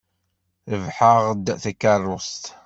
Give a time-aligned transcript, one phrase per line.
[0.71, 2.43] Rebḥeɣ-d takeṛṛust.